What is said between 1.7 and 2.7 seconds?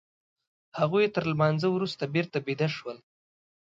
وروسته بېرته بيده